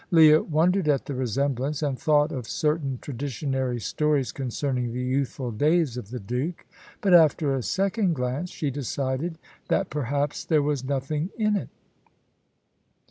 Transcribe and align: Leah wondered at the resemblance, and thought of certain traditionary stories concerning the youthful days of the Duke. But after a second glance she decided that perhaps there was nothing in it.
Leah 0.09 0.41
wondered 0.41 0.87
at 0.89 1.05
the 1.05 1.13
resemblance, 1.13 1.83
and 1.83 1.99
thought 1.99 2.31
of 2.31 2.47
certain 2.47 2.97
traditionary 3.03 3.79
stories 3.79 4.31
concerning 4.31 4.91
the 4.93 5.03
youthful 5.03 5.51
days 5.51 5.95
of 5.95 6.09
the 6.09 6.19
Duke. 6.19 6.65
But 7.01 7.13
after 7.13 7.53
a 7.53 7.61
second 7.61 8.13
glance 8.15 8.49
she 8.49 8.71
decided 8.71 9.37
that 9.67 9.91
perhaps 9.91 10.43
there 10.43 10.63
was 10.63 10.83
nothing 10.83 11.29
in 11.37 11.55
it. 11.55 11.69